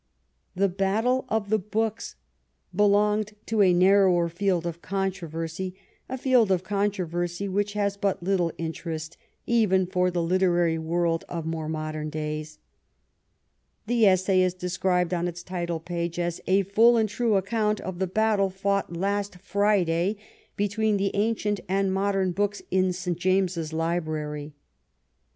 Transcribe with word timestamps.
The 0.55 0.67
Battle 0.67 1.25
of 1.29 1.51
the 1.51 1.59
Books 1.59 2.15
belonged 2.75 3.35
to 3.45 3.61
a 3.61 3.71
narrower 3.71 4.29
field 4.29 4.65
of 4.65 4.81
controversy, 4.81 5.75
a 6.09 6.17
field 6.17 6.49
of 6.51 6.63
controversy 6.63 7.47
which 7.47 7.73
has 7.73 7.97
but 7.97 8.23
little 8.23 8.51
interest 8.57 9.15
even 9.45 9.85
for 9.85 10.09
the 10.09 10.23
literary 10.23 10.79
world 10.79 11.23
of 11.29 11.45
more 11.45 11.69
modem 11.69 12.09
days. 12.09 12.57
The 13.85 14.07
essay 14.07 14.41
is 14.41 14.55
described 14.55 15.13
on 15.13 15.27
its 15.27 15.43
title 15.43 15.79
page 15.79 16.17
as 16.17 16.39
*^ 16.39 16.43
A 16.47 16.63
full 16.63 16.97
and 16.97 17.07
true 17.07 17.35
account 17.35 17.79
of 17.79 17.99
the 17.99 18.07
battle 18.07 18.49
fought 18.49 18.93
last 18.97 19.35
Friday 19.37 20.17
between 20.55 20.97
the 20.97 21.11
Ancient 21.13 21.59
and 21.69 21.89
the 21.89 21.93
Modem 21.93 22.31
Books 22.31 22.63
in 22.71 22.91
St. 22.91 23.19
James' 23.19 23.71
Library." 23.71 24.55